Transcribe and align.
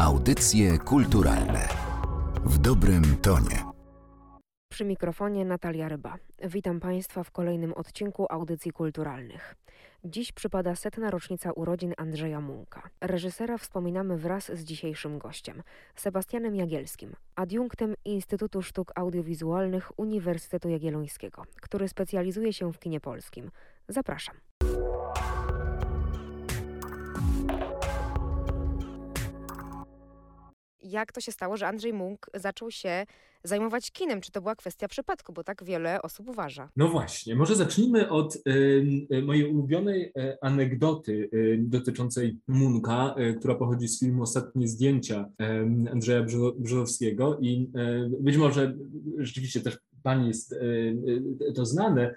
Audycje 0.00 0.78
kulturalne 0.78 1.68
w 2.44 2.58
dobrym 2.58 3.16
tonie. 3.16 3.64
Przy 4.70 4.84
mikrofonie 4.84 5.44
Natalia 5.44 5.88
Ryba. 5.88 6.16
Witam 6.44 6.80
Państwa 6.80 7.24
w 7.24 7.30
kolejnym 7.30 7.72
odcinku 7.72 8.26
Audycji 8.30 8.72
Kulturalnych. 8.72 9.54
Dziś 10.04 10.32
przypada 10.32 10.74
setna 10.74 11.10
rocznica 11.10 11.52
urodzin 11.52 11.94
Andrzeja 11.96 12.40
Munka. 12.40 12.90
Reżysera 13.00 13.58
wspominamy 13.58 14.18
wraz 14.18 14.52
z 14.52 14.64
dzisiejszym 14.64 15.18
gościem, 15.18 15.62
Sebastianem 15.94 16.54
Jagielskim, 16.54 17.12
adiunktem 17.34 17.94
Instytutu 18.04 18.62
Sztuk 18.62 18.92
Audiowizualnych 18.94 19.98
Uniwersytetu 19.98 20.68
Jagiellońskiego, 20.68 21.44
który 21.62 21.88
specjalizuje 21.88 22.52
się 22.52 22.72
w 22.72 22.78
kinie 22.78 23.00
polskim. 23.00 23.50
Zapraszam. 23.88 24.49
Jak 30.90 31.12
to 31.12 31.20
się 31.20 31.32
stało, 31.32 31.56
że 31.56 31.68
Andrzej 31.68 31.92
Munk 31.92 32.26
zaczął 32.34 32.70
się 32.70 33.06
zajmować 33.44 33.90
kinem? 33.90 34.20
Czy 34.20 34.32
to 34.32 34.40
była 34.40 34.54
kwestia 34.54 34.88
przypadku, 34.88 35.32
bo 35.32 35.44
tak 35.44 35.64
wiele 35.64 36.02
osób 36.02 36.28
uważa? 36.28 36.68
No 36.76 36.88
właśnie, 36.88 37.34
może 37.34 37.54
zacznijmy 37.54 38.08
od 38.08 38.36
y, 38.36 39.22
mojej 39.22 39.52
ulubionej 39.52 40.04
y, 40.04 40.36
anegdoty 40.42 41.30
y, 41.34 41.58
dotyczącej 41.62 42.38
Munka, 42.48 43.14
która 43.38 43.54
pochodzi 43.54 43.88
z 43.88 44.00
filmu 44.00 44.22
Ostatnie 44.22 44.68
zdjęcia 44.68 45.28
Andrzeja 45.92 46.26
Brzozowskiego 46.58 47.38
i 47.40 47.70
być 48.20 48.36
może 48.36 48.74
rzeczywiście 49.18 49.60
też 49.60 49.78
pani 50.02 50.28
jest 50.28 50.54
to 51.54 51.66
znane. 51.66 52.14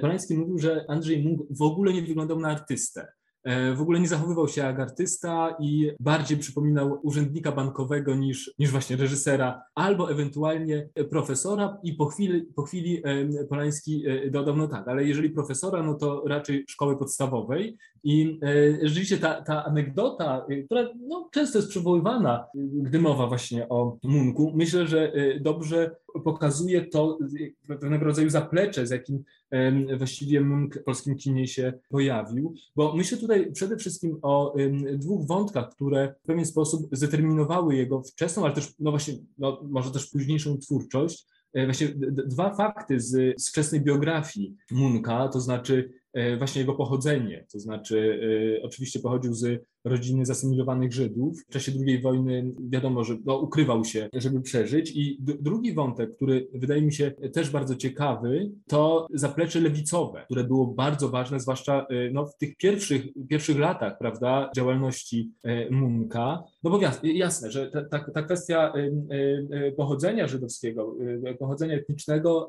Polański 0.00 0.34
mówił, 0.34 0.58
że 0.58 0.84
Andrzej 0.88 1.24
Munk 1.24 1.40
w 1.50 1.62
ogóle 1.62 1.92
nie 1.92 2.02
wyglądał 2.02 2.40
na 2.40 2.48
artystę. 2.48 3.12
E, 3.44 3.74
w 3.74 3.80
ogóle 3.80 4.00
nie 4.00 4.08
zachowywał 4.08 4.48
się 4.48 4.60
jak 4.60 4.80
artysta 4.80 5.56
i 5.60 5.90
bardziej 6.00 6.38
przypominał 6.38 7.00
urzędnika 7.02 7.52
bankowego 7.52 8.14
niż, 8.14 8.54
niż 8.58 8.70
właśnie 8.70 8.96
reżysera, 8.96 9.62
albo 9.74 10.10
ewentualnie 10.10 10.88
profesora. 11.10 11.78
I 11.82 11.92
po 11.92 12.06
chwili, 12.06 12.42
po 12.42 12.62
chwili 12.62 13.02
e, 13.04 13.44
Polański 13.44 14.04
e, 14.06 14.30
dodał, 14.30 14.56
no 14.56 14.68
tak, 14.68 14.88
ale 14.88 15.04
jeżeli 15.04 15.30
profesora, 15.30 15.82
no 15.82 15.94
to 15.94 16.22
raczej 16.26 16.64
szkoły 16.68 16.98
podstawowej. 16.98 17.76
I 18.06 18.40
rzeczywiście 18.82 19.18
ta, 19.18 19.42
ta 19.42 19.64
anegdota, 19.64 20.46
która 20.66 20.88
no, 21.08 21.28
często 21.32 21.58
jest 21.58 21.70
przywoływana, 21.70 22.46
gdy 22.54 22.98
mowa 22.98 23.26
właśnie 23.26 23.68
o 23.68 23.98
Munku, 24.02 24.52
myślę, 24.54 24.86
że 24.86 25.12
dobrze 25.40 25.96
pokazuje 26.24 26.86
to 26.86 27.18
pewnego 27.66 28.04
rodzaju 28.04 28.30
zaplecze, 28.30 28.86
z 28.86 28.90
jakim 28.90 29.24
właściwie 29.96 30.40
Munk 30.40 30.78
w 30.78 30.84
polskim 30.84 31.16
kinie 31.16 31.46
się 31.46 31.72
pojawił, 31.88 32.54
bo 32.76 32.96
myślę 32.96 33.18
tutaj 33.18 33.52
przede 33.52 33.76
wszystkim 33.76 34.18
o 34.22 34.54
dwóch 34.94 35.26
wątkach, 35.26 35.70
które 35.70 36.14
w 36.22 36.26
pewien 36.26 36.46
sposób 36.46 36.88
zdeterminowały 36.92 37.76
jego 37.76 38.02
wczesną, 38.02 38.44
ale 38.44 38.54
też, 38.54 38.74
no 38.78 38.90
właśnie, 38.90 39.14
no 39.38 39.60
może 39.64 39.90
też 39.90 40.06
późniejszą 40.06 40.58
twórczość. 40.58 41.26
E, 41.54 41.64
właśnie 41.64 41.88
dwa 42.10 42.54
fakty 42.54 43.00
z, 43.00 43.42
z 43.42 43.50
wczesnej 43.50 43.80
biografii 43.80 44.56
Munka, 44.70 45.28
to 45.28 45.40
znaczy 45.40 45.92
e, 46.12 46.36
właśnie 46.36 46.60
jego 46.60 46.74
pochodzenie, 46.74 47.46
to 47.52 47.60
znaczy 47.60 48.20
e, 48.58 48.62
oczywiście 48.62 49.00
pochodził 49.00 49.34
z 49.34 49.66
rodziny 49.84 50.26
zasymilowanych 50.26 50.92
Żydów. 50.92 51.44
W 51.48 51.52
czasie 51.52 51.72
II 51.86 52.02
wojny 52.02 52.52
wiadomo, 52.68 53.04
że 53.04 53.16
no, 53.24 53.38
ukrywał 53.38 53.84
się, 53.84 54.08
żeby 54.12 54.40
przeżyć. 54.40 54.92
I 54.94 55.18
drugi 55.20 55.72
wątek, 55.72 56.16
który 56.16 56.48
wydaje 56.54 56.82
mi 56.82 56.92
się 56.92 57.10
też 57.10 57.50
bardzo 57.50 57.76
ciekawy, 57.76 58.50
to 58.66 59.06
zaplecze 59.14 59.60
lewicowe, 59.60 60.22
które 60.24 60.44
było 60.44 60.66
bardzo 60.66 61.08
ważne, 61.08 61.40
zwłaszcza 61.40 61.86
y, 61.90 62.10
no, 62.12 62.26
w 62.26 62.36
tych 62.36 62.56
pierwszych, 62.56 63.06
pierwszych 63.28 63.58
latach 63.58 63.98
prawda, 63.98 64.50
działalności 64.56 65.30
y, 65.46 65.68
Munka. 65.70 66.42
No 66.64 66.70
bo 66.70 66.80
jasne, 67.02 67.50
że 67.50 67.70
ta, 67.90 67.98
ta, 68.12 68.22
kwestia 68.22 68.72
pochodzenia 69.76 70.28
żydowskiego, 70.28 70.96
pochodzenia 71.38 71.74
etnicznego 71.74 72.48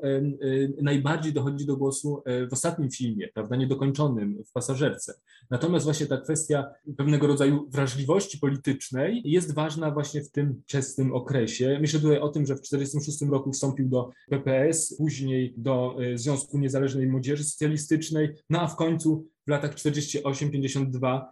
najbardziej 0.82 1.32
dochodzi 1.32 1.66
do 1.66 1.76
głosu 1.76 2.22
w 2.50 2.52
ostatnim 2.52 2.90
filmie, 2.90 3.28
prawda, 3.34 3.56
niedokończonym 3.56 4.44
w 4.46 4.52
pasażerce. 4.52 5.14
Natomiast 5.50 5.84
właśnie 5.84 6.06
ta 6.06 6.16
kwestia 6.16 6.66
pewnego 6.96 7.26
rodzaju 7.26 7.68
wrażliwości 7.70 8.38
politycznej 8.38 9.22
jest 9.24 9.54
ważna 9.54 9.90
właśnie 9.90 10.22
w 10.22 10.30
tym 10.30 10.62
wczesnym 10.62 11.14
okresie. 11.14 11.78
Myślę 11.80 12.00
tutaj 12.00 12.18
o 12.18 12.28
tym, 12.28 12.46
że 12.46 12.54
w 12.54 12.60
1946 12.60 13.32
roku 13.32 13.52
wstąpił 13.52 13.88
do 13.88 14.10
PPS, 14.28 14.96
później 14.98 15.54
do 15.56 15.96
e, 16.00 16.18
Związku 16.18 16.58
Niezależnej 16.58 17.06
Młodzieży 17.06 17.44
Socjalistycznej, 17.44 18.28
no 18.50 18.60
a 18.60 18.66
w 18.66 18.76
końcu 18.76 19.26
w 19.46 19.50
latach 19.50 19.74
48-52 19.74 21.22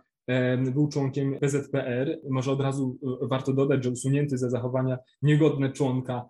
był 0.72 0.88
członkiem 0.88 1.38
PZPR. 1.40 2.20
Może 2.30 2.52
od 2.52 2.60
razu 2.60 2.98
e, 3.22 3.26
warto 3.26 3.52
dodać, 3.52 3.84
że 3.84 3.90
usunięty 3.90 4.38
ze 4.38 4.50
zachowania 4.50 4.98
niegodne 5.22 5.72
członka 5.72 6.28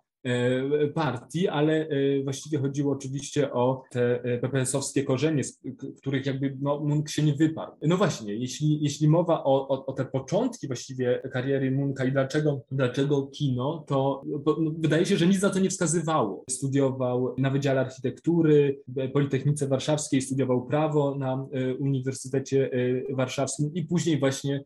partii, 0.94 1.48
ale 1.48 1.88
e, 1.88 2.22
właściwie 2.22 2.58
chodziło 2.58 2.92
oczywiście 2.92 3.52
o 3.52 3.82
te 3.90 4.22
e, 4.22 4.38
PPS-owskie 4.38 5.04
korzenie, 5.04 5.44
z 5.44 5.60
których 6.00 6.26
jakby 6.26 6.56
no, 6.60 6.80
Munk 6.80 7.10
się 7.10 7.22
nie 7.22 7.34
wyparł. 7.34 7.72
No 7.82 7.96
właśnie, 7.96 8.34
jeśli, 8.34 8.82
jeśli 8.82 9.08
mowa 9.08 9.44
o, 9.44 9.68
o, 9.68 9.86
o 9.86 9.92
te 9.92 10.04
początki 10.04 10.66
właściwie 10.66 11.22
kariery 11.32 11.70
Munka 11.70 12.04
i 12.04 12.12
dlaczego, 12.12 12.60
dlaczego 12.70 13.26
kino, 13.26 13.84
to, 13.86 14.22
to 14.44 14.56
no, 14.60 14.70
wydaje 14.78 15.06
się, 15.06 15.16
że 15.16 15.26
nic 15.26 15.42
na 15.42 15.50
to 15.50 15.58
nie 15.58 15.70
wskazywało. 15.70 16.44
Studiował 16.50 17.34
na 17.38 17.50
Wydziale 17.50 17.80
Architektury, 17.80 18.80
Politechnice 19.12 19.68
Warszawskiej, 19.68 20.22
studiował 20.22 20.66
prawo 20.66 21.14
na 21.18 21.46
Uniwersytecie 21.78 22.70
Warszawskim 23.10 23.74
i 23.74 23.84
później 23.84 24.20
właśnie 24.20 24.64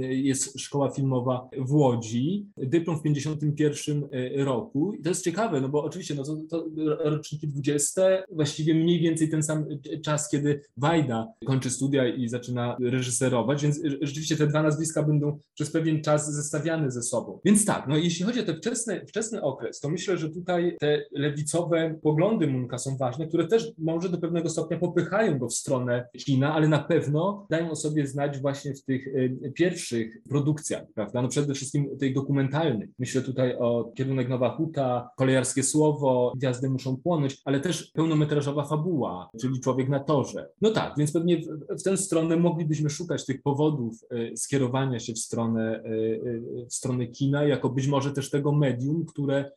jest 0.00 0.60
szkoła 0.60 0.90
filmowa 0.90 1.48
w 1.58 1.72
Łodzi, 1.72 2.46
dyplom 2.56 2.98
w 2.98 3.02
51 3.02 4.08
e, 4.12 4.44
roku. 4.44 4.94
I 4.94 5.02
to 5.02 5.08
jest 5.08 5.24
ciekawe, 5.24 5.60
no 5.60 5.68
bo 5.68 5.84
oczywiście 5.84 6.14
no 6.14 6.24
to, 6.24 6.36
to 6.50 6.66
roczniki 6.98 7.48
20, 7.48 8.02
właściwie 8.30 8.74
mniej 8.74 9.00
więcej 9.00 9.28
ten 9.28 9.42
sam 9.42 9.66
czas, 10.04 10.28
kiedy 10.30 10.60
Wajda 10.76 11.32
kończy 11.46 11.70
studia 11.70 12.08
i 12.08 12.28
zaczyna 12.28 12.76
reżyserować, 12.80 13.62
więc 13.62 13.80
rzeczywiście 14.00 14.36
te 14.36 14.46
dwa 14.46 14.62
nazwiska 14.62 15.02
będą 15.02 15.38
przez 15.54 15.70
pewien 15.70 16.02
czas 16.02 16.32
zestawiane 16.32 16.90
ze 16.90 17.02
sobą. 17.02 17.40
Więc 17.44 17.64
tak, 17.64 17.88
no 17.88 17.96
jeśli 17.96 18.24
chodzi 18.24 18.40
o 18.40 18.44
ten 18.44 18.56
wczesny, 18.56 19.06
wczesny 19.08 19.42
okres, 19.42 19.80
to 19.80 19.88
myślę, 19.88 20.18
że 20.18 20.30
tutaj 20.30 20.76
te 20.80 21.04
lewicowe 21.12 21.98
poglądy 22.02 22.46
Munka 22.46 22.78
są 22.78 22.96
ważne, 22.96 23.26
które 23.26 23.46
też 23.46 23.72
może 23.78 24.08
do 24.08 24.18
pewnego 24.18 24.48
stopnia 24.48 24.78
popychają 24.78 25.38
go 25.38 25.48
w 25.48 25.54
stronę 25.54 26.08
kina, 26.18 26.54
ale 26.54 26.68
na 26.68 26.78
pewno 26.78 27.46
dają 27.50 27.70
o 27.70 27.76
sobie 27.76 28.06
znać 28.06 28.38
właśnie 28.38 28.74
w 28.74 28.84
tych 28.84 29.08
e, 29.08 29.41
pierwszych 29.50 30.22
produkcjach, 30.28 30.82
prawda? 30.94 31.22
No 31.22 31.28
przede 31.28 31.54
wszystkim 31.54 31.98
tej 31.98 32.14
dokumentalnej. 32.14 32.88
Myślę 32.98 33.22
tutaj 33.22 33.56
o 33.56 33.92
Kierunek 33.96 34.28
Nowa 34.28 34.56
Huta, 34.56 35.10
Kolejarskie 35.16 35.62
Słowo, 35.62 36.32
Gwiazdy 36.36 36.70
muszą 36.70 36.96
płonąć, 36.96 37.40
ale 37.44 37.60
też 37.60 37.90
pełnometrażowa 37.94 38.64
fabuła, 38.64 39.30
czyli 39.40 39.60
Człowiek 39.60 39.88
na 39.88 40.00
torze. 40.00 40.48
No 40.60 40.70
tak, 40.70 40.94
więc 40.98 41.12
pewnie 41.12 41.38
w, 41.38 41.80
w 41.80 41.82
tę 41.82 41.96
stronę 41.96 42.36
moglibyśmy 42.36 42.90
szukać 42.90 43.26
tych 43.26 43.42
powodów 43.42 43.96
y, 44.12 44.36
skierowania 44.36 44.98
się 44.98 45.12
w 45.12 45.18
stronę, 45.18 45.82
y, 45.84 45.88
y, 45.88 46.66
w 46.70 46.74
stronę 46.74 47.06
kina, 47.06 47.44
jako 47.44 47.68
być 47.68 47.86
może 47.86 48.12
też 48.12 48.30
tego 48.30 48.52
medium, 48.52 49.04
które 49.06 49.50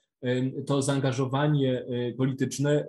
to 0.65 0.81
zaangażowanie 0.81 1.85
polityczne 2.17 2.87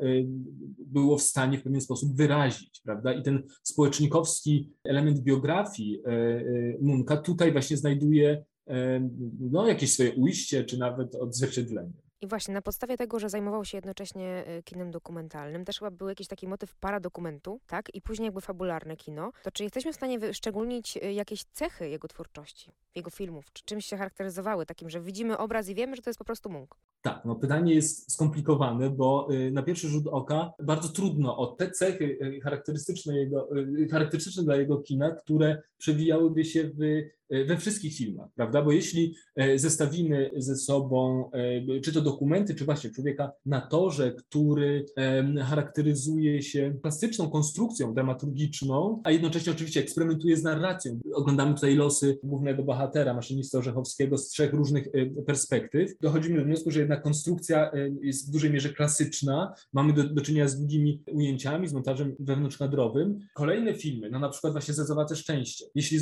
było 0.79 1.19
w 1.19 1.23
stanie 1.23 1.59
w 1.59 1.63
pewien 1.63 1.81
sposób 1.81 2.17
wyrazić, 2.17 2.81
prawda? 2.85 3.13
I 3.13 3.23
ten 3.23 3.43
społecznikowski 3.63 4.73
element 4.85 5.21
biografii 5.21 6.03
Munka 6.81 7.17
tutaj 7.17 7.53
właśnie 7.53 7.77
znajduje 7.77 8.45
no, 9.41 9.67
jakieś 9.67 9.93
swoje 9.93 10.15
ujście, 10.15 10.65
czy 10.65 10.79
nawet 10.79 11.15
odzwierciedlenie. 11.15 11.93
I 12.21 12.27
właśnie 12.27 12.55
na 12.55 12.63
podstawie 12.63 12.97
tego, 12.97 13.19
że 13.19 13.29
zajmował 13.29 13.65
się 13.65 13.79
jednocześnie 13.79 14.45
kinem 14.65 14.91
dokumentalnym, 14.91 15.65
też 15.65 15.79
chyba 15.79 15.91
był 15.91 16.09
jakiś 16.09 16.29
taki 16.29 16.49
motyw 16.49 16.77
paradokumentu, 16.77 17.61
tak? 17.67 17.95
I 17.95 18.03
później 18.03 18.27
jakby 18.27 18.41
fabularne 18.41 18.97
kino, 18.97 19.33
to 19.43 19.51
czy 19.51 19.63
jesteśmy 19.63 19.93
w 19.93 19.97
stanie 19.97 20.19
wyszczególnić 20.19 20.99
jakieś 21.15 21.45
cechy 21.45 21.89
jego 21.89 22.09
twórczości, 22.09 22.73
jego 22.95 23.11
filmów? 23.11 23.53
Czy 23.53 23.65
czymś 23.65 23.87
się 23.87 23.97
charakteryzowały 23.97 24.67
takim, 24.67 24.91
że 24.91 25.01
widzimy 25.01 25.39
obraz 25.39 25.69
i 25.69 25.75
wiemy, 25.75 25.97
że 25.97 26.03
to 26.03 26.11
jest 26.11 26.19
po 26.19 26.25
prostu 26.25 26.51
Munk? 26.51 26.77
Tak, 27.07 27.25
no 27.25 27.35
pytanie 27.35 27.75
jest 27.75 28.13
skomplikowane, 28.13 28.91
bo 28.91 29.29
y, 29.33 29.51
na 29.51 29.63
pierwszy 29.63 29.89
rzut 29.89 30.07
oka 30.07 30.53
bardzo 30.63 30.89
trudno 30.89 31.37
o 31.39 31.47
te 31.47 31.71
cechy 31.71 32.19
charakterystyczne, 32.43 33.19
jego, 33.19 33.49
charakterystyczne 33.91 34.43
dla 34.43 34.57
jego 34.57 34.79
kina, 34.79 35.11
które 35.11 35.63
przewijałyby 35.79 36.45
się 36.45 36.71
w 36.75 37.07
we 37.47 37.57
wszystkich 37.57 37.95
filmach, 37.95 38.29
prawda? 38.35 38.63
Bo 38.63 38.73
jeśli 38.73 39.15
zestawimy 39.57 40.31
ze 40.37 40.57
sobą 40.57 41.31
czy 41.85 41.93
to 41.93 42.01
dokumenty, 42.01 42.55
czy 42.55 42.65
właśnie 42.65 42.91
człowieka 42.91 43.33
na 43.47 43.61
torze, 43.61 44.13
który 44.13 44.87
charakteryzuje 45.43 46.43
się 46.43 46.75
klasyczną 46.83 47.31
konstrukcją 47.31 47.95
dramaturgiczną, 47.95 49.01
a 49.05 49.11
jednocześnie 49.11 49.53
oczywiście 49.53 49.81
eksperymentuje 49.81 50.37
z 50.37 50.43
narracją. 50.43 51.01
Oglądamy 51.15 51.55
tutaj 51.55 51.75
losy 51.75 52.19
głównego 52.23 52.63
bohatera, 52.63 53.15
maszynisty 53.15 53.59
Orzechowskiego 53.59 54.19
z 54.19 54.29
trzech 54.29 54.53
różnych 54.53 54.89
perspektyw. 55.27 55.99
Dochodzimy 56.01 56.39
do 56.39 56.45
wniosku, 56.45 56.71
że 56.71 56.81
jednak 56.81 56.96
konstrukcja 57.01 57.71
jest 58.03 58.29
w 58.29 58.33
dużej 58.33 58.51
mierze 58.51 58.69
klasyczna. 58.69 59.55
Mamy 59.73 59.93
do, 59.93 60.05
do 60.05 60.21
czynienia 60.21 60.49
z 60.49 60.59
długimi 60.59 61.03
ujęciami, 61.13 61.69
z 61.69 61.73
montażem 61.73 62.17
wewnątrzkadrowym. 62.19 63.19
Kolejne 63.35 63.75
filmy, 63.75 64.11
no 64.11 64.19
na 64.19 64.29
przykład 64.29 64.53
właśnie 64.53 64.75
Zezowace 64.75 65.17
Szczęście. 65.17 65.65
Jeśli 65.75 65.99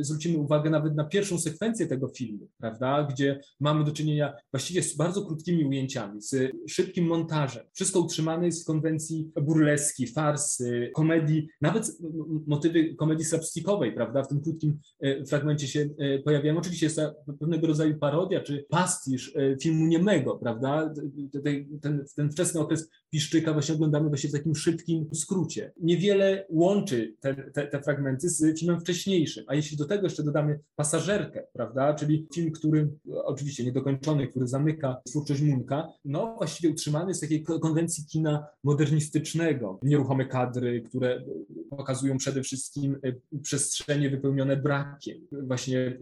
zwrócimy 0.00 0.38
uwagę 0.38 0.70
nawet 0.70 0.94
na 0.94 1.04
pierwszą 1.04 1.38
sekwencję 1.38 1.86
tego 1.86 2.08
filmu, 2.08 2.48
prawda, 2.58 3.08
gdzie 3.10 3.40
mamy 3.60 3.84
do 3.84 3.92
czynienia 3.92 4.32
właściwie 4.52 4.82
z 4.82 4.96
bardzo 4.96 5.26
krótkimi 5.26 5.64
ujęciami, 5.64 6.22
z 6.22 6.52
szybkim 6.68 7.06
montażem. 7.06 7.64
Wszystko 7.72 8.00
utrzymane 8.00 8.46
jest 8.46 8.62
w 8.62 8.66
konwencji 8.66 9.30
burleski, 9.42 10.06
farsy, 10.06 10.90
komedii, 10.94 11.48
nawet 11.60 11.98
motywy 12.46 12.94
komedii 12.94 13.24
slapstickowej, 13.24 13.94
prawda, 13.94 14.22
w 14.22 14.28
tym 14.28 14.40
krótkim 14.40 14.78
e, 15.00 15.24
fragmencie 15.24 15.68
się 15.68 15.88
pojawiają. 16.24 16.58
Oczywiście 16.58 16.86
jest 16.86 16.96
to 16.96 17.14
pewnego 17.40 17.66
rodzaju 17.66 17.98
parodia 17.98 18.40
czy 18.40 18.66
pastisz 18.68 19.34
filmu 19.62 19.86
niemego, 19.86 20.21
prawda, 20.22 20.94
ten, 21.42 21.78
ten, 21.80 22.04
ten 22.16 22.30
wczesny 22.30 22.60
okres 22.60 22.90
Piszczyka 23.10 23.52
właśnie 23.52 23.74
oglądamy 23.74 24.08
właśnie 24.08 24.30
w 24.30 24.32
takim 24.32 24.54
szybkim 24.54 25.08
skrócie. 25.14 25.72
Niewiele 25.80 26.46
łączy 26.48 27.14
te, 27.20 27.34
te, 27.34 27.66
te 27.66 27.82
fragmenty 27.82 28.28
z 28.28 28.58
filmem 28.58 28.80
wcześniejszym, 28.80 29.44
a 29.46 29.54
jeśli 29.54 29.76
do 29.76 29.84
tego 29.84 30.06
jeszcze 30.06 30.22
dodamy 30.22 30.60
pasażerkę, 30.76 31.46
prawda, 31.52 31.94
czyli 31.94 32.26
film, 32.34 32.52
który 32.52 32.88
oczywiście 33.24 33.64
niedokończony, 33.64 34.26
który 34.26 34.46
zamyka 34.46 34.96
twórczość 35.06 35.42
Munka, 35.42 35.88
no 36.04 36.34
właściwie 36.36 36.70
utrzymany 36.70 37.14
w 37.14 37.20
takiej 37.20 37.42
konwencji 37.42 38.06
kina 38.06 38.46
modernistycznego. 38.64 39.78
Nieruchome 39.82 40.26
kadry, 40.26 40.82
które 40.82 41.24
pokazują 41.70 42.16
przede 42.16 42.42
wszystkim 42.42 42.98
e, 43.02 43.38
przestrzenie 43.42 44.10
wypełnione 44.10 44.56
brakiem. 44.56 45.18
Właśnie 45.32 45.78
e, 45.78 45.96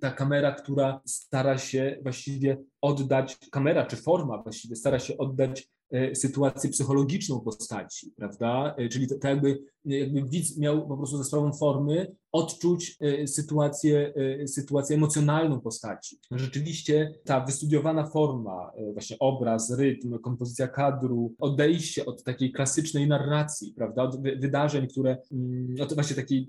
ta 0.00 0.10
kamera, 0.10 0.52
która 0.52 1.00
stara 1.04 1.58
się 1.58 1.98
właściwie 2.02 2.56
oddać, 2.80 3.38
kamera 3.50 3.86
czy 3.86 3.96
forma 3.96 4.42
właściwie 4.42 4.76
stara 4.76 4.98
się 4.98 5.18
oddać 5.18 5.68
E, 5.90 6.14
sytuację 6.14 6.70
psychologiczną 6.70 7.40
postaci, 7.40 8.12
prawda? 8.16 8.74
E, 8.78 8.88
czyli 8.88 9.08
to, 9.08 9.18
to 9.18 9.28
jakby, 9.28 9.58
jakby 9.96 10.22
widz 10.22 10.58
miał 10.58 10.88
po 10.88 10.96
prostu 10.96 11.16
ze 11.16 11.24
sprawą 11.24 11.52
formy 11.52 12.16
odczuć 12.32 12.96
e, 13.00 13.26
sytuację, 13.26 14.14
sytuację 14.46 14.96
emocjonalną 14.96 15.60
postaci. 15.60 16.18
Rzeczywiście 16.30 17.14
ta 17.24 17.40
wystudiowana 17.44 18.06
forma, 18.06 18.72
właśnie 18.92 19.18
obraz, 19.18 19.78
rytm, 19.78 20.18
kompozycja 20.18 20.68
kadru, 20.68 21.34
odejście 21.38 22.06
od 22.06 22.22
takiej 22.22 22.52
klasycznej 22.52 23.08
narracji, 23.08 23.72
prawda, 23.76 24.02
od 24.02 24.22
wydarzeń, 24.22 24.88
które, 24.88 25.18
mm, 25.32 25.76
od 25.80 25.94
właśnie 25.94 26.16
takiej 26.16 26.48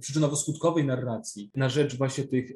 przyczynowo-skutkowej 0.00 0.84
narracji, 0.84 1.50
na 1.54 1.68
rzecz 1.68 1.96
właśnie 1.96 2.24
tych 2.24 2.52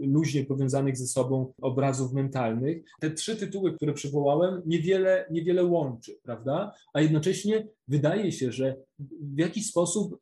luźnie 0.00 0.44
powiązanych 0.44 0.96
ze 0.96 1.06
sobą 1.06 1.52
obrazów 1.62 2.12
mentalnych. 2.12 2.82
Te 3.00 3.10
trzy 3.10 3.36
tytuły, 3.36 3.72
które 3.72 3.92
przywołałem, 3.92 4.62
niewiele, 4.66 5.26
niewiele 5.30 5.64
łączy, 5.64 6.18
prawda? 6.22 6.72
A 6.92 7.00
jednocześnie 7.00 7.68
wydaje 7.88 8.32
się, 8.32 8.52
że 8.52 8.76
w 9.20 9.38
jakiś 9.38 9.66
sposób 9.66 10.18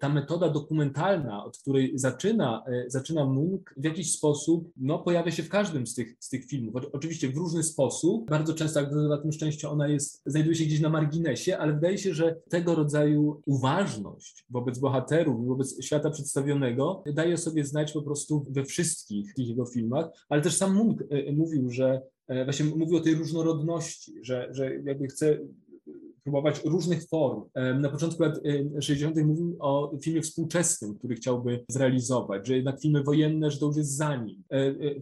ta 0.00 0.08
metoda 0.08 0.48
dokumentalna, 0.50 1.44
od 1.44 1.58
której 1.58 1.92
zaczyna, 1.94 2.64
e, 2.66 2.90
zaczyna 2.90 3.24
Munk, 3.24 3.74
w 3.76 3.84
jakiś 3.84 4.12
sposób 4.12 4.72
no, 4.76 4.98
pojawia 4.98 5.30
się 5.30 5.42
w 5.42 5.48
każdym 5.48 5.86
z 5.86 5.94
tych, 5.94 6.16
z 6.20 6.28
tych 6.28 6.44
filmów. 6.44 6.74
Oczywiście 6.92 7.28
w 7.28 7.36
różny 7.36 7.62
sposób. 7.62 8.30
Bardzo 8.30 8.54
często, 8.54 8.80
jak 8.80 8.92
na 8.92 9.18
tym 9.18 9.32
szczęściu, 9.32 9.70
ona 9.70 9.88
jest, 9.88 10.22
znajduje 10.26 10.56
się 10.56 10.64
gdzieś 10.64 10.80
na 10.80 10.88
marginesie, 10.88 11.58
ale 11.58 11.72
wydaje 11.72 11.98
się, 11.98 12.14
że 12.14 12.36
tego 12.48 12.74
rodzaju 12.74 13.42
uważność 13.46 14.44
wobec 14.50 14.78
bohaterów, 14.78 15.46
wobec 15.46 15.84
świata 15.84 16.10
przedstawionego 16.10 17.02
daje 17.14 17.36
sobie 17.36 17.64
znać 17.64 17.92
po 17.92 18.02
prostu 18.02 18.46
we 18.50 18.64
wszystkich 18.64 19.34
tych 19.34 19.48
jego 19.48 19.66
filmach, 19.66 20.06
ale 20.28 20.42
też 20.42 20.56
sam 20.56 20.74
Munk 20.74 21.02
e, 21.10 21.32
mówił, 21.32 21.70
że 21.70 22.02
E, 22.28 22.44
właśnie 22.44 22.64
mówił 22.64 22.96
o 22.96 23.00
tej 23.00 23.14
różnorodności, 23.14 24.12
że, 24.22 24.48
że 24.50 24.74
jakby 24.74 25.06
chce 25.06 25.38
próbować 26.26 26.64
różnych 26.64 27.08
form. 27.08 27.42
E, 27.54 27.74
na 27.74 27.88
początku 27.88 28.22
lat 28.22 28.40
60. 28.80 29.18
E, 29.18 29.24
mówił 29.24 29.56
o 29.60 29.92
filmie 30.02 30.22
współczesnym, 30.22 30.94
który 30.94 31.14
chciałby 31.14 31.64
zrealizować, 31.68 32.46
że 32.46 32.56
jednak 32.56 32.80
filmy 32.80 33.02
wojenne, 33.02 33.50
że 33.50 33.58
to 33.58 33.66
już 33.66 33.76
jest 33.76 33.96
za 33.96 34.16
nim. 34.16 34.42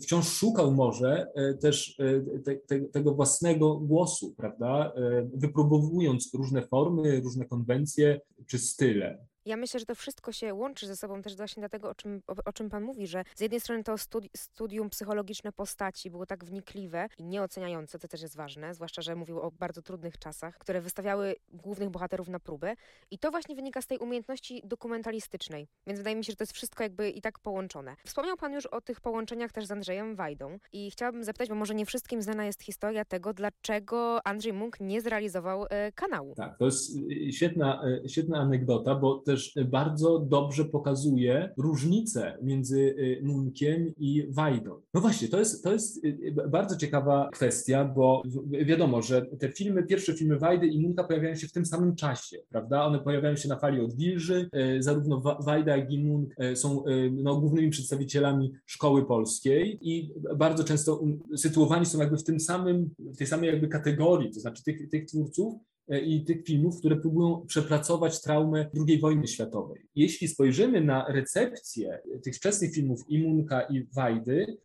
Wciąż 0.02 0.28
szukał 0.28 0.72
może 0.72 1.26
też 1.60 1.96
te, 2.44 2.56
te, 2.56 2.80
tego 2.80 3.14
własnego 3.14 3.76
głosu, 3.76 4.34
prawda, 4.36 4.92
wypróbowując 5.34 6.34
różne 6.34 6.62
formy, 6.62 7.20
różne 7.20 7.44
konwencje 7.44 8.20
czy 8.46 8.58
style. 8.58 9.18
Ja 9.46 9.56
myślę, 9.56 9.80
że 9.80 9.86
to 9.86 9.94
wszystko 9.94 10.32
się 10.32 10.54
łączy 10.54 10.86
ze 10.86 10.96
sobą 10.96 11.22
też 11.22 11.36
właśnie 11.36 11.60
dlatego, 11.60 11.90
o 11.90 11.94
czym, 11.94 12.22
o, 12.26 12.34
o 12.44 12.52
czym 12.52 12.70
Pan 12.70 12.82
mówi, 12.82 13.06
że 13.06 13.24
z 13.34 13.40
jednej 13.40 13.60
strony 13.60 13.84
to 13.84 13.98
studi 13.98 14.30
studium 14.36 14.90
psychologiczne 14.90 15.52
postaci 15.52 16.10
było 16.10 16.26
tak 16.26 16.44
wnikliwe 16.44 17.08
i 17.18 17.24
nieoceniające, 17.24 17.98
to 17.98 18.08
też 18.08 18.22
jest 18.22 18.36
ważne, 18.36 18.74
zwłaszcza, 18.74 19.02
że 19.02 19.16
mówił 19.16 19.40
o 19.40 19.50
bardzo 19.50 19.82
trudnych 19.82 20.18
czasach, 20.18 20.58
które 20.58 20.80
wystawiały 20.80 21.34
głównych 21.52 21.90
bohaterów 21.90 22.28
na 22.28 22.40
próbę 22.40 22.74
i 23.10 23.18
to 23.18 23.30
właśnie 23.30 23.54
wynika 23.54 23.82
z 23.82 23.86
tej 23.86 23.98
umiejętności 23.98 24.62
dokumentalistycznej, 24.64 25.68
więc 25.86 25.98
wydaje 25.98 26.16
mi 26.16 26.24
się, 26.24 26.32
że 26.32 26.36
to 26.36 26.42
jest 26.42 26.52
wszystko 26.52 26.82
jakby 26.82 27.10
i 27.10 27.20
tak 27.20 27.38
połączone. 27.38 27.96
Wspomniał 28.06 28.36
Pan 28.36 28.52
już 28.52 28.66
o 28.66 28.80
tych 28.80 29.00
połączeniach 29.00 29.52
też 29.52 29.66
z 29.66 29.70
Andrzejem 29.70 30.16
Wajdą 30.16 30.58
i 30.72 30.90
chciałabym 30.90 31.24
zapytać, 31.24 31.48
bo 31.48 31.54
może 31.54 31.74
nie 31.74 31.86
wszystkim 31.86 32.22
znana 32.22 32.46
jest 32.46 32.62
historia 32.62 33.04
tego, 33.04 33.34
dlaczego 33.34 34.26
Andrzej 34.26 34.52
Munk 34.52 34.80
nie 34.80 35.00
zrealizował 35.00 35.66
e, 35.70 35.92
kanału. 35.92 36.34
Tak, 36.34 36.58
to 36.58 36.64
jest 36.64 36.96
e, 37.28 37.32
świetna, 37.32 37.82
e, 38.04 38.08
świetna 38.08 38.38
anegdota, 38.38 38.94
bo 38.94 39.18
te 39.18 39.33
też 39.34 39.54
bardzo 39.66 40.18
dobrze 40.18 40.64
pokazuje 40.64 41.52
różnicę 41.56 42.38
między 42.42 42.80
y, 42.80 43.20
Munkiem 43.22 43.94
i 43.96 44.26
Wajdą. 44.30 44.80
No 44.94 45.00
właśnie, 45.00 45.28
to 45.28 45.38
jest, 45.38 45.64
to 45.64 45.72
jest 45.72 46.04
y, 46.04 46.34
bardzo 46.48 46.76
ciekawa 46.76 47.28
kwestia, 47.32 47.84
bo 47.84 48.22
wiadomo, 48.50 49.02
że 49.02 49.26
te 49.38 49.52
filmy, 49.52 49.82
pierwsze 49.82 50.14
filmy 50.14 50.38
Wajdy 50.38 50.66
i 50.66 50.80
Munka 50.80 51.04
pojawiają 51.04 51.34
się 51.34 51.46
w 51.46 51.52
tym 51.52 51.66
samym 51.66 51.96
czasie, 51.96 52.36
prawda? 52.48 52.84
One 52.84 52.98
pojawiają 52.98 53.36
się 53.36 53.48
na 53.48 53.58
fali 53.58 53.80
odwilży, 53.80 54.48
y, 54.56 54.82
zarówno 54.82 55.20
Wajda, 55.40 55.76
jak 55.76 55.90
i 55.90 56.04
Munk 56.04 56.34
są 56.54 56.84
no, 57.12 57.40
głównymi 57.40 57.70
przedstawicielami 57.70 58.52
szkoły 58.66 59.06
polskiej 59.06 59.78
i 59.82 60.10
bardzo 60.36 60.64
często 60.64 61.04
sytuowani 61.36 61.86
są 61.86 61.98
jakby 61.98 62.16
w 62.16 62.24
tym 62.24 62.40
samym, 62.40 62.90
w 62.98 63.16
tej 63.16 63.26
samej 63.26 63.50
jakby 63.50 63.68
kategorii, 63.68 64.30
to 64.30 64.40
znaczy 64.40 64.64
tych, 64.64 64.88
tych 64.90 65.06
twórców, 65.06 65.54
i 65.88 66.24
tych 66.24 66.44
filmów, 66.44 66.78
które 66.78 66.96
próbują 66.96 67.44
przepracować 67.46 68.22
traumę 68.22 68.70
II 68.86 69.00
wojny 69.00 69.26
światowej. 69.26 69.86
Jeśli 69.94 70.28
spojrzymy 70.28 70.80
na 70.80 71.06
recepcję 71.08 71.98
tych 72.22 72.36
wczesnych 72.36 72.74
filmów 72.74 73.00
Imunka 73.08 73.62
i 73.62 73.86
Wajdy, 73.94 74.56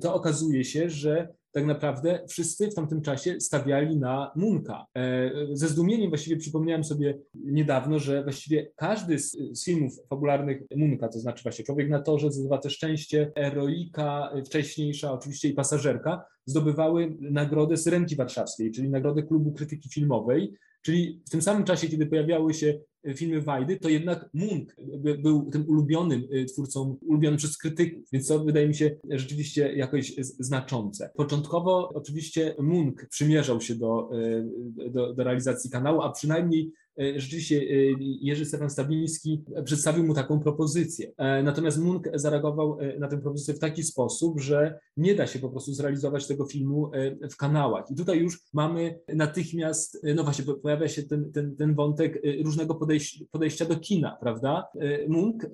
to 0.00 0.14
okazuje 0.14 0.64
się, 0.64 0.90
że 0.90 1.28
tak 1.52 1.66
naprawdę 1.66 2.24
wszyscy 2.28 2.70
w 2.70 2.74
tamtym 2.74 3.02
czasie 3.02 3.40
stawiali 3.40 3.96
na 3.96 4.32
Munka. 4.36 4.86
E, 4.96 5.30
ze 5.52 5.68
zdumieniem 5.68 6.08
właściwie 6.08 6.36
przypomniałem 6.36 6.84
sobie 6.84 7.18
niedawno, 7.34 7.98
że 7.98 8.22
właściwie 8.22 8.70
każdy 8.76 9.18
z, 9.18 9.36
filmów 9.64 9.92
fabularnych 10.10 10.62
Munka, 10.76 11.08
to 11.08 11.18
znaczy 11.18 11.42
właśnie 11.42 11.64
Człowiek 11.64 11.88
na 11.88 12.02
torze, 12.02 12.32
Zdobywa 12.32 12.60
szczęście, 12.68 13.32
Eroika, 13.36 14.32
wcześniejsza 14.46 15.12
oczywiście 15.12 15.48
i 15.48 15.54
Pasażerka, 15.54 16.24
zdobywały 16.46 17.16
nagrodę 17.20 17.76
Syrenki 17.76 18.16
Warszawskiej, 18.16 18.72
czyli 18.72 18.90
nagrodę 18.90 19.22
Klubu 19.22 19.52
Krytyki 19.52 19.88
Filmowej, 19.88 20.54
czyli 20.82 21.22
w 21.26 21.30
tym 21.30 21.42
samym 21.42 21.64
czasie, 21.64 21.88
kiedy 21.88 22.06
pojawiały 22.06 22.54
się 22.54 22.78
filmy 23.14 23.40
Wajdy, 23.40 23.76
to 23.76 23.88
jednak 23.88 24.30
Munk 24.34 24.76
był 25.22 25.50
tym 25.50 25.68
ulubionym 25.68 26.28
y, 26.32 26.44
twórcą, 26.44 26.98
ulubionym 27.00 27.38
przez 27.38 27.58
krytyków, 27.58 28.08
więc 28.12 28.26
to 28.26 28.44
wydaje 28.44 28.68
mi 28.68 28.74
się 28.74 28.96
rzeczywiście 29.10 29.72
jakoś 29.72 30.14
znaczące. 30.18 31.10
Początkowo 31.16 31.88
oczywiście 31.94 32.54
Munk 32.58 33.06
przymierzał 33.10 33.60
się 33.60 33.74
do, 33.74 34.10
y, 34.18 34.90
do, 34.90 35.14
do 35.14 35.24
realizacji 35.24 35.70
kanału, 35.70 36.02
a 36.02 36.12
przynajmniej 36.12 36.72
rzeczywiście 37.16 37.56
e, 37.56 37.64
Jerzy 38.00 38.44
Stefan 38.44 38.70
Stabiński 38.70 39.44
przedstawił 39.64 40.04
mu 40.04 40.14
taką 40.14 40.40
propozycję. 40.40 41.12
E, 41.16 41.42
natomiast 41.42 41.78
Munk 41.78 42.08
zareagował 42.14 42.78
na 42.98 43.08
tę 43.08 43.18
propozycję 43.18 43.54
w 43.54 43.58
taki 43.58 43.82
sposób, 43.82 44.40
że 44.40 44.78
nie 44.96 45.14
da 45.14 45.26
się 45.26 45.38
po 45.38 45.48
prostu 45.48 45.72
zrealizować 45.72 46.26
tego 46.26 46.46
filmu 46.46 46.90
w 47.32 47.36
kanałach. 47.36 47.90
I 47.90 47.94
tutaj 47.94 48.18
już 48.18 48.40
mamy 48.52 48.98
natychmiast, 49.14 50.06
no 50.14 50.24
właśnie, 50.24 50.44
pojawia 50.62 50.88
się 50.88 51.02
ten, 51.02 51.32
ten, 51.32 51.56
ten 51.56 51.74
wątek 51.74 52.22
różnego 52.44 52.74
podejścia, 52.74 53.24
podejścia 53.30 53.64
do 53.64 53.76
kina, 53.76 54.16
prawda? 54.20 54.64
Munk, 55.08 55.46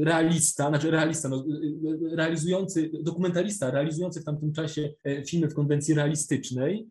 realista, 0.00 0.68
znaczy 0.68 0.90
realista, 0.90 1.28
no, 1.28 1.44
realizujący, 2.12 2.90
dokumentalista, 3.02 3.70
realizujący 3.70 4.20
w 4.20 4.24
tamtym 4.24 4.52
czasie 4.52 4.92
filmy 5.26 5.48
w 5.48 5.54
konwencji 5.54 5.94
realistycznej, 5.94 6.88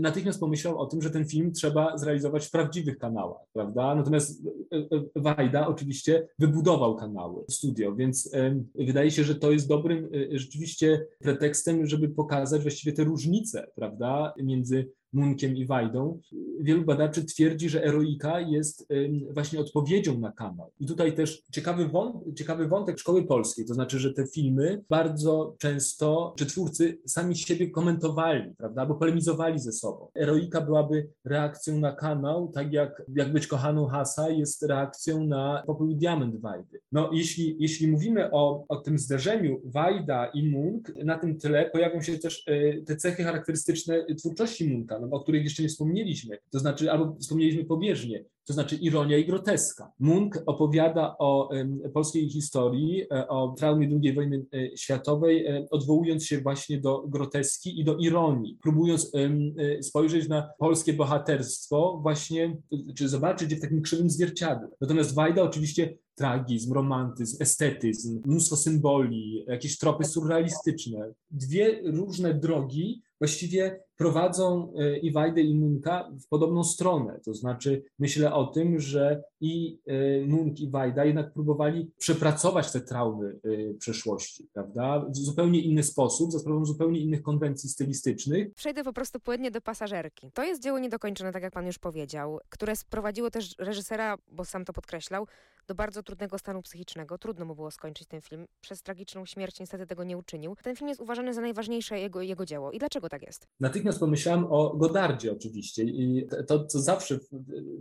natychmiast 0.00 0.40
pomyślał 0.40 0.78
o 0.78 0.86
tym, 0.86 1.02
że 1.02 1.10
ten 1.10 1.24
film 1.24 1.52
trzeba 1.52 1.98
zrealizować 1.98 2.46
w 2.46 2.50
prawdziwych 2.50 2.98
kanałach, 2.98 3.42
prawda? 3.52 3.94
Natomiast 3.94 4.46
e, 4.72 4.76
e, 4.76 5.04
Wajda 5.16 5.66
oczywiście 5.66 6.28
wybudował 6.38 6.96
kanały, 6.96 7.44
studio, 7.50 7.94
więc 7.94 8.30
wydaje 8.74 9.10
się, 9.10 9.24
że 9.24 9.34
to 9.34 9.52
jest 9.52 9.68
dobrym 9.68 10.04
e, 10.04 10.38
rzeczywiście 10.38 11.06
pretekstem, 11.18 11.86
żeby 11.86 12.08
pokazać 12.08 12.62
właściwie 12.62 12.92
te 12.92 13.04
różnice, 13.04 13.66
prawda, 13.74 14.34
między 14.42 14.88
Munkiem 15.16 15.56
i 15.56 15.66
Wajdą. 15.66 16.20
Wielu 16.60 16.84
badaczy 16.84 17.24
twierdzi, 17.24 17.68
że 17.68 17.84
Eroika 17.84 18.40
jest 18.40 18.88
właśnie 19.30 19.60
odpowiedzią 19.60 20.18
na 20.18 20.32
kanał. 20.32 20.70
I 20.80 20.86
tutaj 20.86 21.14
też 21.14 21.42
ciekawy, 21.52 21.88
wąt, 21.88 22.16
ciekawy 22.36 22.68
wątek 22.68 22.98
szkoły 22.98 23.26
polskiej, 23.26 23.66
to 23.66 23.74
znaczy, 23.74 23.98
że 23.98 24.14
te 24.14 24.26
filmy 24.26 24.82
bardzo 24.90 25.54
często, 25.58 26.34
czy 26.38 26.46
twórcy 26.46 26.98
sami 27.06 27.36
siebie 27.36 27.70
komentowali, 27.70 28.54
prawda, 28.58 28.82
albo 28.82 28.94
polemizowali 28.94 29.58
ze 29.58 29.72
sobą. 29.72 30.08
Eroika 30.14 30.60
byłaby 30.60 31.08
reakcją 31.24 31.80
na 31.80 31.92
kanał, 31.92 32.50
tak 32.54 32.72
jak, 32.72 33.02
jak 33.14 33.32
być 33.32 33.46
kochaną 33.46 33.86
Hasa 33.86 34.30
jest 34.30 34.62
reakcją 34.62 35.26
na 35.26 35.62
Popół 35.66 35.90
i 35.90 35.96
Diament 35.96 36.40
Wajdy. 36.40 36.80
No, 36.92 37.10
jeśli, 37.12 37.56
jeśli 37.58 37.88
mówimy 37.88 38.30
o, 38.30 38.64
o 38.68 38.76
tym 38.76 38.98
zderzeniu 38.98 39.60
Wajda 39.64 40.26
i 40.26 40.50
Munk, 40.50 40.92
na 41.04 41.18
tym 41.18 41.38
tle 41.38 41.70
pojawią 41.70 42.02
się 42.02 42.18
też 42.18 42.44
e, 42.46 42.82
te 42.82 42.96
cechy 42.96 43.24
charakterystyczne 43.24 44.04
twórczości 44.18 44.70
Munka, 44.70 44.98
no, 44.98 45.05
o 45.12 45.20
których 45.20 45.44
jeszcze 45.44 45.62
nie 45.62 45.68
wspomnieliśmy, 45.68 46.38
to 46.50 46.58
znaczy, 46.58 46.92
albo 46.92 47.16
wspomnieliśmy 47.20 47.64
pobieżnie, 47.64 48.24
to 48.46 48.52
znaczy 48.52 48.76
ironia 48.76 49.16
i 49.16 49.26
groteska. 49.26 49.92
Munk 49.98 50.42
opowiada 50.46 51.16
o 51.18 51.50
polskiej 51.94 52.30
historii, 52.30 53.04
e, 53.12 53.28
o 53.28 53.54
traumie 53.58 53.88
II 54.02 54.12
wojny 54.12 54.46
e, 54.54 54.76
światowej, 54.76 55.46
e, 55.46 55.66
odwołując 55.70 56.26
się 56.26 56.40
właśnie 56.40 56.80
do 56.80 57.04
groteski 57.08 57.80
i 57.80 57.84
do 57.84 57.96
ironii, 57.96 58.58
próbując 58.62 59.12
spojrzeć 59.82 60.28
na 60.28 60.50
polskie 60.58 60.92
bohaterstwo 60.92 61.98
właśnie, 62.02 62.56
czy 62.96 63.08
zobaczyć 63.08 63.50
je 63.50 63.56
w 63.56 63.60
takim 63.60 63.82
krzywym 63.82 64.10
zwierciadle. 64.10 64.68
Natomiast 64.80 65.14
Wajda 65.14 65.42
oczywiście 65.42 65.98
tragizm, 66.14 66.72
romantyzm, 66.72 67.42
estetyzm, 67.42 68.22
mnóstwo 68.26 68.56
symboli, 68.56 69.44
jakieś 69.48 69.78
tropy 69.78 70.04
surrealistyczne. 70.04 71.12
Dwie 71.30 71.80
różne 71.84 72.34
drogi 72.34 73.02
właściwie 73.20 73.80
prowadzą 73.96 74.72
e, 74.76 74.98
i 74.98 75.12
Wajdę 75.12 75.40
i 75.40 75.54
Munka 75.54 76.10
w 76.24 76.28
podobną 76.28 76.64
stronę. 76.64 77.20
To 77.24 77.34
znaczy 77.34 77.82
myślę 77.98 78.34
o 78.34 78.46
tym, 78.46 78.80
że 78.80 79.22
i 79.40 79.78
e, 79.86 80.26
Munk 80.26 80.60
i 80.60 80.70
Wajda 80.70 81.04
jednak 81.04 81.32
próbowali 81.32 81.90
przepracować 81.98 82.72
te 82.72 82.80
traumy 82.80 83.38
e, 83.44 83.74
przeszłości, 83.74 84.48
prawda? 84.52 85.04
W 85.08 85.16
zupełnie 85.16 85.60
inny 85.60 85.82
sposób, 85.82 86.32
za 86.32 86.38
sprawą 86.38 86.64
zupełnie 86.64 87.00
innych 87.00 87.22
konwencji 87.22 87.68
stylistycznych. 87.68 88.54
Przejdę 88.54 88.84
po 88.84 88.92
prostu 88.92 89.20
płynnie 89.20 89.50
do 89.50 89.60
pasażerki. 89.60 90.30
To 90.34 90.44
jest 90.44 90.62
dzieło 90.62 90.78
niedokończone, 90.78 91.32
tak 91.32 91.42
jak 91.42 91.52
pan 91.52 91.66
już 91.66 91.78
powiedział, 91.78 92.38
które 92.48 92.76
sprowadziło 92.76 93.30
też 93.30 93.54
reżysera, 93.58 94.18
bo 94.32 94.44
sam 94.44 94.64
to 94.64 94.72
podkreślał, 94.72 95.26
do 95.66 95.74
bardzo 95.74 96.02
trudnego 96.02 96.38
stanu 96.38 96.62
psychicznego. 96.62 97.18
Trudno 97.18 97.44
mu 97.44 97.54
było 97.54 97.70
skończyć 97.70 98.08
ten 98.08 98.20
film. 98.20 98.46
Przez 98.60 98.82
tragiczną 98.82 99.26
śmierć 99.26 99.60
niestety 99.60 99.86
tego 99.86 100.04
nie 100.04 100.18
uczynił. 100.18 100.56
Ten 100.62 100.76
film 100.76 100.88
jest 100.88 101.00
uważany 101.00 101.34
za 101.34 101.40
najważniejsze 101.40 102.00
jego, 102.00 102.22
jego 102.22 102.46
dzieło. 102.46 102.72
I 102.72 102.78
dlaczego 102.78 103.08
tak 103.08 103.22
jest? 103.22 103.48
Natychmiast 103.60 103.85
pomyślałem 103.92 104.44
o 104.50 104.76
Godardzie 104.76 105.32
oczywiście 105.32 105.82
i 105.82 106.26
to, 106.46 106.64
co 106.64 106.80
zawsze, 106.80 107.18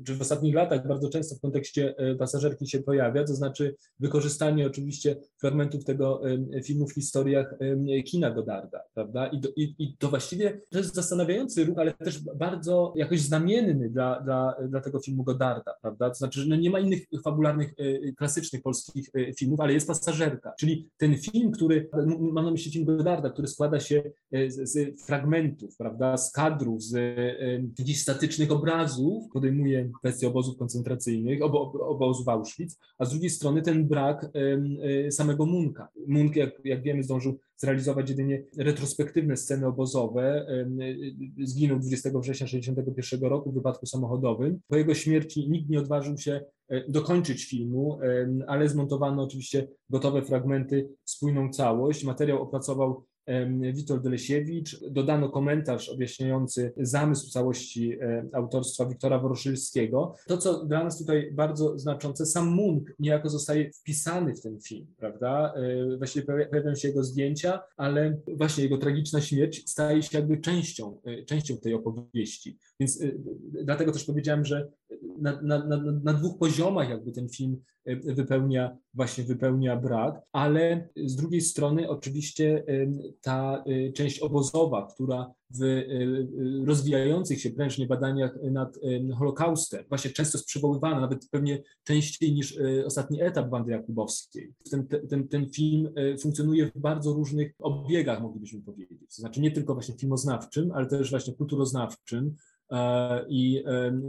czy 0.06 0.16
w 0.16 0.22
ostatnich 0.22 0.56
latach 0.56 0.88
bardzo 0.88 1.10
często 1.10 1.36
w 1.36 1.42
kontekście 1.42 1.98
e, 1.98 2.16
pasażerki 2.16 2.68
się 2.68 2.80
pojawia, 2.80 3.24
to 3.24 3.36
znaczy 3.36 3.76
wykorzystanie 4.00 4.68
oczywiście 4.68 5.16
fragmentów 5.38 5.86
tego 5.86 6.22
filmu 6.64 6.88
w 6.88 6.94
historiach 6.94 7.56
kina 8.06 8.32
Godarda, 8.32 8.82
prawda? 8.94 9.28
I, 9.28 9.42
i, 9.56 9.76
i 9.80 9.98
to 9.98 10.10
właściwie 10.10 10.62
to 10.70 10.78
jest 10.78 10.96
zastanawiający 10.96 11.66
ruch, 11.66 11.80
ale 11.80 11.94
też 11.94 12.20
bardzo 12.20 12.94
jakoś 12.96 13.22
znamienny 13.22 13.90
dla, 13.90 14.22
dla, 14.22 14.56
dla 14.70 14.82
tego 14.82 15.00
filmu 15.00 15.24
Godarda, 15.24 15.74
prawda? 15.82 16.10
To 16.10 16.16
znaczy, 16.16 16.42
że 16.42 16.50
no 16.50 16.56
nie 16.56 16.70
ma 16.70 16.80
innych 16.80 17.06
fabularnych 17.24 17.76
E, 17.78 18.14
klasycznych 18.14 18.62
polskich 18.62 19.10
e, 19.16 19.34
filmów, 19.34 19.60
ale 19.60 19.74
jest 19.74 19.88
pasażerka. 19.88 20.54
Czyli 20.60 20.90
ten 20.98 21.18
film, 21.18 21.52
który, 21.52 21.90
mam 22.20 22.46
na 22.46 22.52
myśli 22.52 22.72
film 22.72 22.86
Godarda, 22.86 23.30
który 23.30 23.48
składa 23.48 23.80
się 23.80 24.04
z, 24.48 24.70
z 24.70 25.06
fragmentów, 25.06 25.78
prawda, 25.78 25.95
z 26.18 26.32
kadrów, 26.32 26.84
z 26.84 26.98
jakichś 27.80 28.00
statycznych 28.00 28.52
obrazów, 28.52 29.24
podejmuje 29.34 29.90
kwestię 30.00 30.28
obozów 30.28 30.58
koncentracyjnych, 30.58 31.42
obo, 31.42 31.72
obozów 31.72 32.28
Auschwitz, 32.28 32.78
a 32.98 33.06
z 33.06 33.10
drugiej 33.10 33.30
strony 33.30 33.62
ten 33.62 33.88
brak 33.88 34.32
samego 35.10 35.46
Munka. 35.46 35.88
Munk, 36.08 36.36
jak, 36.36 36.66
jak 36.66 36.84
wiemy, 36.84 37.04
zdążył 37.04 37.40
zrealizować 37.58 38.10
jedynie 38.10 38.44
retrospektywne 38.58 39.38
sceny 39.38 39.68
obozowe. 39.68 40.48
Zginął 41.44 41.80
20 41.80 42.10
września 42.10 42.48
1961 42.48 43.30
roku 43.30 43.52
w 43.52 43.54
wypadku 43.54 43.86
samochodowym. 43.86 44.60
Po 44.68 44.78
jego 44.78 44.94
śmierci 44.94 45.50
nikt 45.50 45.70
nie 45.70 45.80
odważył 45.80 46.18
się 46.18 46.42
e, 46.70 46.92
dokończyć 46.92 47.46
filmu, 47.46 48.00
ale 48.48 48.70
zmontowano 48.70 49.24
oczywiście 49.24 49.68
gotowe 49.90 50.22
fragmenty, 50.22 50.90
spójną 51.06 51.50
całość. 51.50 52.04
Materiał 52.04 52.42
opracował 52.42 53.06
Witold 53.74 54.06
Lesiewicz. 54.06 54.80
Dodano 54.90 55.30
komentarz 55.30 55.90
objaśniający 55.90 56.74
zamysł 56.78 57.30
całości 57.30 57.98
e, 58.02 58.26
autorstwa 58.34 58.86
Wiktora 58.86 59.20
Woroszylskiego. 59.20 60.16
To, 60.28 60.38
co 60.38 60.66
dla 60.66 60.84
nas 60.84 60.98
tutaj 60.98 61.32
bardzo 61.32 61.80
znaczące, 61.80 62.26
sam 62.26 62.48
Munk 62.48 62.94
niejako 63.00 63.30
zostaje 63.30 63.72
wpisany 63.72 64.36
w 64.36 64.42
ten 64.42 64.60
film, 64.62 64.88
prawda? 64.98 65.54
E, 65.56 65.98
właściwie 65.98 66.26
pojawiają 66.26 66.76
się 66.76 66.88
jego 66.88 67.04
zdjęcia, 67.04 67.60
ale 67.78 68.18
właśnie 68.28 68.64
jego 68.64 68.78
tragiczna 68.78 69.22
śmierć 69.22 69.70
staje 69.70 70.04
się 70.04 70.18
jakby 70.18 70.38
częścią, 70.38 70.98
e, 71.06 71.24
częścią 71.24 71.58
tej 71.58 71.74
opowieści. 71.74 72.58
Więc 72.80 73.04
dlatego 73.64 73.92
też 73.92 74.04
powiedziałem, 74.04 74.46
że 74.46 74.68
na, 75.18 75.42
na, 75.42 75.66
na, 75.66 75.78
na 76.04 76.14
dwóch 76.14 76.38
poziomach 76.38 76.90
jakby 76.90 77.12
ten 77.12 77.30
film 77.30 77.62
wypełnia, 78.04 78.78
właśnie 78.94 79.24
wypełnia 79.24 79.76
brak, 79.76 80.22
ale 80.32 80.90
z 81.06 81.16
drugiej 81.16 81.42
strony 81.42 81.90
oczywiście 81.90 82.64
ta 83.22 83.64
y, 83.68 83.94
część 83.96 84.20
obozowa, 84.20 84.88
która 84.94 85.34
w 85.50 85.64
y, 85.64 86.28
rozwijających 86.66 87.42
się 87.42 87.50
prężnie 87.50 87.88
badaniach 87.88 88.38
nad 88.52 88.80
Holokaustem, 89.18 89.86
właśnie 89.90 90.12
często 90.12 90.38
jest 90.38 90.48
przywoływana, 90.48 91.02
nawet 91.02 91.30
pewnie 91.32 91.64
częściej 91.84 92.34
niż 92.34 92.58
ostatni 92.86 93.22
etap 93.22 93.50
bandy 93.50 93.72
jakubowskiej. 93.72 94.54
Ten, 94.72 94.88
ten, 95.10 95.28
ten 95.28 95.50
film 95.50 95.90
funkcjonuje 96.22 96.72
w 96.76 96.80
bardzo 96.80 97.14
różnych 97.14 97.54
obiegach, 97.60 98.22
moglibyśmy 98.22 98.62
powiedzieć. 98.62 99.00
To 99.16 99.22
znaczy 99.22 99.42
nie 99.42 99.52
tylko 99.52 99.74
właśnie 99.74 99.96
filmoznawczym, 99.98 100.72
ale 100.72 100.86
też 100.86 101.10
właśnie 101.10 101.34
kulturoznawczym 101.34 102.28
e, 102.28 102.32
i 103.30 103.64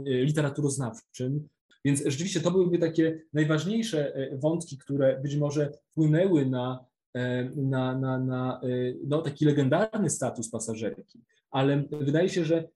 literaturoznawczym, 0.05 1.47
więc 1.87 2.03
rzeczywiście 2.05 2.39
to 2.39 2.51
byłyby 2.51 2.77
takie 2.77 3.21
najważniejsze 3.33 4.15
e, 4.15 4.37
wątki, 4.37 4.77
które 4.77 5.19
być 5.23 5.35
może 5.35 5.71
wpłynęły 5.71 6.45
na, 6.45 6.85
e, 7.13 7.49
na, 7.55 7.99
na, 7.99 8.19
na 8.19 8.61
e, 8.63 8.67
no, 9.07 9.21
taki 9.21 9.45
legendarny 9.45 10.09
status 10.09 10.49
pasażerki. 10.49 11.21
Ale 11.51 11.83
wydaje 11.91 12.29
się, 12.29 12.45
że 12.45 12.67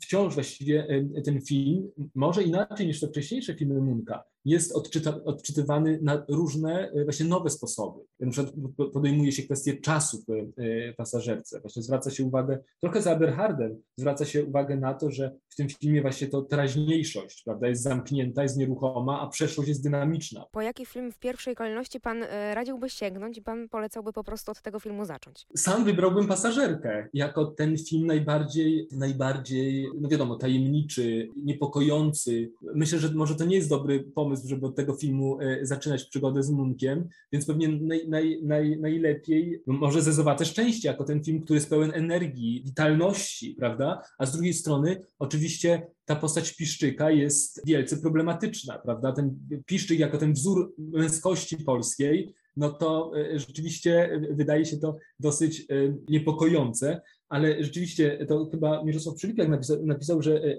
wciąż 0.00 0.34
właściwie 0.34 0.86
ten 1.24 1.40
film, 1.40 1.90
może 2.14 2.42
inaczej 2.42 2.86
niż 2.86 3.00
te 3.00 3.08
wcześniejsze 3.08 3.54
filmy 3.54 3.80
Munka, 3.80 4.24
jest 4.46 4.72
odczyta, 4.72 5.24
odczytywany 5.24 5.98
na 6.02 6.24
różne 6.28 6.90
e, 6.90 7.04
właśnie 7.04 7.26
nowe 7.26 7.50
sposoby. 7.50 8.00
Na 8.20 8.30
przykład 8.30 8.54
podejmuje 8.92 9.32
się 9.32 9.42
kwestię 9.42 9.76
czasu 9.76 10.22
w 10.28 10.30
e, 10.30 10.92
pasażerce. 10.92 11.60
Właśnie 11.60 11.82
zwraca 11.82 12.10
się 12.10 12.24
uwagę, 12.24 12.58
trochę 12.80 13.02
za 13.02 13.12
Eberhardem, 13.12 13.82
zwraca 13.96 14.24
się 14.24 14.44
uwagę 14.44 14.76
na 14.76 14.94
to, 14.94 15.10
że 15.10 15.36
w 15.48 15.56
tym 15.56 15.68
filmie 15.68 16.02
właśnie 16.02 16.26
to 16.26 16.42
teraźniejszość, 16.42 17.42
prawda, 17.44 17.68
jest 17.68 17.82
zamknięta, 17.82 18.42
jest 18.42 18.56
nieruchoma, 18.56 19.20
a 19.20 19.26
przeszłość 19.26 19.68
jest 19.68 19.82
dynamiczna. 19.82 20.44
Po 20.52 20.60
jaki 20.60 20.86
film 20.86 21.12
w 21.12 21.18
pierwszej 21.18 21.54
kolejności 21.54 22.00
pan 22.00 22.22
e, 22.22 22.54
radziłby 22.54 22.90
sięgnąć 22.90 23.38
i 23.38 23.42
pan 23.42 23.68
polecałby 23.68 24.12
po 24.12 24.24
prostu 24.24 24.50
od 24.50 24.62
tego 24.62 24.80
filmu 24.80 25.04
zacząć? 25.04 25.46
Sam 25.56 25.84
wybrałbym 25.84 26.28
pasażerkę 26.28 27.08
jako 27.12 27.44
ten 27.44 27.78
film 27.78 28.06
najbardziej, 28.06 28.88
najbardziej, 28.92 29.88
no 30.00 30.08
wiadomo, 30.08 30.36
tajemniczy, 30.36 31.28
niepokojący. 31.36 32.52
Myślę, 32.74 32.98
że 32.98 33.14
może 33.14 33.34
to 33.34 33.44
nie 33.44 33.56
jest 33.56 33.68
dobry 33.68 34.04
pomysł, 34.14 34.35
pomysł, 34.36 34.48
żeby 34.48 34.66
od 34.66 34.76
tego 34.76 34.94
filmu 34.94 35.40
e, 35.40 35.66
zaczynać 35.66 36.04
przygodę 36.04 36.42
z 36.42 36.50
Munkiem, 36.50 37.08
więc 37.32 37.46
pewnie 37.46 37.68
naj, 37.68 38.08
naj, 38.08 38.40
naj, 38.42 38.78
najlepiej 38.80 39.62
no 39.66 39.74
może 39.74 40.02
Zezowate 40.02 40.44
Szczęście, 40.44 40.88
jako 40.88 41.04
ten 41.04 41.24
film, 41.24 41.40
który 41.40 41.56
jest 41.56 41.70
pełen 41.70 41.92
energii, 41.94 42.62
witalności, 42.64 43.54
prawda? 43.58 44.02
A 44.18 44.26
z 44.26 44.32
drugiej 44.32 44.54
strony 44.54 45.00
oczywiście 45.18 45.86
ta 46.04 46.16
postać 46.16 46.56
Piszczyka 46.56 47.10
jest 47.10 47.66
wielce 47.66 47.96
problematyczna, 47.96 48.78
prawda? 48.78 49.12
Ten 49.12 49.38
Piszczyk 49.66 49.98
jako 49.98 50.18
ten 50.18 50.32
wzór 50.32 50.74
męskości 50.78 51.56
polskiej, 51.56 52.34
no 52.56 52.70
to 52.70 53.12
e, 53.16 53.38
rzeczywiście 53.38 54.20
wydaje 54.30 54.64
się 54.64 54.76
to 54.76 54.96
dosyć 55.20 55.60
e, 55.60 55.64
niepokojące 56.08 57.00
ale 57.28 57.64
rzeczywiście 57.64 58.26
to 58.28 58.48
chyba 58.50 58.84
Mirosław 58.84 59.16
Przylipiak 59.16 59.48
napisał, 59.48 59.86
napisał, 59.86 60.22
że 60.22 60.44
e, 60.44 60.56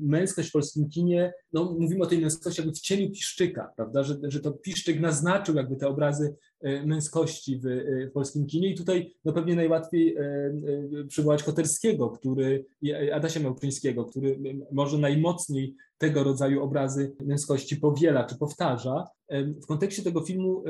męskość 0.00 0.48
w 0.48 0.52
polskim 0.52 0.88
kinie, 0.88 1.32
no 1.52 1.76
mówimy 1.80 2.02
o 2.04 2.06
tej 2.06 2.20
męskości 2.20 2.60
jakby 2.60 2.74
w 2.74 2.80
cieniu 2.80 3.10
Piszczyka, 3.10 3.72
prawda, 3.76 4.02
że, 4.02 4.16
że 4.22 4.40
to 4.40 4.52
Piszczyk 4.52 5.00
naznaczył 5.00 5.54
jakby 5.54 5.76
te 5.76 5.88
obrazy 5.88 6.36
męskości 6.62 7.58
w, 7.58 7.66
e, 7.66 8.06
w 8.06 8.12
polskim 8.12 8.46
kinie 8.46 8.70
i 8.70 8.74
tutaj 8.74 9.14
no 9.24 9.32
pewnie 9.32 9.54
najłatwiej 9.54 10.16
przywołać 11.08 11.42
Koterskiego, 11.42 12.10
który, 12.10 12.66
Adasia 13.12 13.40
Małczyńskiego, 13.40 14.04
który 14.04 14.38
może 14.72 14.98
najmocniej 14.98 15.74
tego 15.98 16.24
rodzaju 16.24 16.62
obrazy 16.62 17.16
męskości 17.24 17.76
powiela 17.76 18.24
czy 18.24 18.38
powtarza. 18.38 19.06
W 19.62 19.66
kontekście 19.66 20.02
tego 20.02 20.20
filmu 20.20 20.64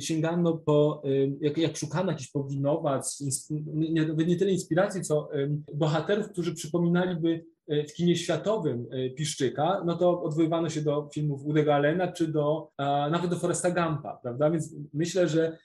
sięgano 0.00 0.58
po, 0.58 1.02
jak, 1.40 1.58
jak 1.58 1.76
szukano 1.76 2.12
jakichś 2.12 2.30
powinowactw, 2.30 3.20
nie, 3.50 4.06
nie 4.26 4.36
tyle 4.36 4.50
inspiracji, 4.50 5.02
co 5.02 5.28
bohaterów, 5.74 6.28
którzy 6.28 6.54
przypominaliby 6.54 7.30
e, 7.30 7.42
w 7.88 7.92
kinie 7.92 8.16
światowym 8.16 8.86
e, 8.90 9.10
Piszczyka, 9.10 9.82
no 9.86 9.96
to 9.96 10.22
odwoływano 10.22 10.68
się 10.70 10.80
do 10.82 11.08
filmów 11.14 11.44
Woody'ego 11.44 11.70
Allena, 11.70 12.12
czy 12.12 12.28
do, 12.28 12.72
nawet 13.10 13.30
do 13.30 13.36
Foresta 13.36 13.70
Gampa, 13.70 14.18
prawda? 14.22 14.50
Więc 14.50 14.74
myślę, 14.94 15.28
że 15.28 15.58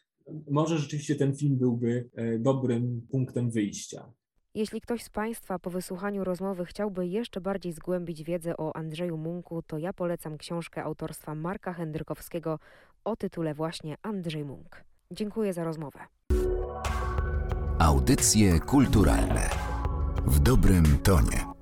może 0.49 0.77
rzeczywiście 0.77 1.15
ten 1.15 1.35
film 1.35 1.57
byłby 1.57 2.09
dobrym 2.39 3.07
punktem 3.11 3.49
wyjścia. 3.49 4.11
Jeśli 4.55 4.81
ktoś 4.81 5.03
z 5.03 5.09
Państwa 5.09 5.59
po 5.59 5.69
wysłuchaniu 5.69 6.23
rozmowy 6.23 6.65
chciałby 6.65 7.07
jeszcze 7.07 7.41
bardziej 7.41 7.73
zgłębić 7.73 8.23
wiedzę 8.23 8.57
o 8.57 8.75
Andrzeju 8.75 9.17
Munku, 9.17 9.61
to 9.67 9.77
ja 9.77 9.93
polecam 9.93 10.37
książkę 10.37 10.83
autorstwa 10.83 11.35
Marka 11.35 11.73
Hendrykowskiego 11.73 12.59
o 13.03 13.15
tytule 13.15 13.53
właśnie 13.53 13.95
Andrzej 14.01 14.45
Munk. 14.45 14.83
Dziękuję 15.11 15.53
za 15.53 15.63
rozmowę. 15.63 15.99
Audycje 17.79 18.59
kulturalne 18.59 19.49
w 20.25 20.39
dobrym 20.39 20.83
tonie. 21.03 21.54